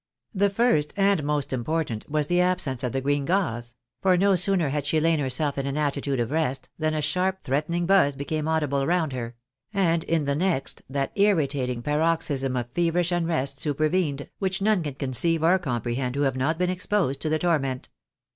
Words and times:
The 0.33 0.49
first 0.49 0.93
and 0.97 1.23
most 1.23 1.53
important 1.53 2.09
was 2.09 2.25
the 2.25 2.41
absence 2.41 2.83
of 2.83 2.91
the 2.91 3.01
green 3.01 3.23
gauze— 3.23 3.75
for 4.01 4.17
no 4.17 4.33
sooner 4.33 4.69
had 4.69 4.83
she 4.83 4.99
lain 4.99 5.19
herself 5.19 5.59
in 5.59 5.67
an 5.67 5.77
attitude 5.77 6.19
of 6.19 6.31
rest, 6.31 6.69
than 6.79 6.95
a 6.95 7.03
sharp 7.03 7.43
threatening 7.43 7.85
buzz 7.85 8.15
became 8.15 8.47
audible 8.47 8.81
around 8.81 9.13
her; 9.13 9.35
and 9.71 10.03
in 10.05 10.25
the 10.25 10.33
next, 10.33 10.81
that 10.89 11.11
irritating 11.13 11.83
paroxysm 11.83 12.55
of 12.55 12.71
feverish 12.73 13.11
unrest 13.11 13.59
supervened, 13.59 14.27
which 14.39 14.59
none 14.59 14.81
can 14.81 14.95
conceive 14.95 15.43
or 15.43 15.59
comprehend 15.59 16.15
who 16.15 16.23
have 16.23 16.35
not 16.35 16.57
been 16.57 16.71
exposed 16.71 17.21
to 17.21 17.29
the 17.29 17.37
torment. 17.37 17.89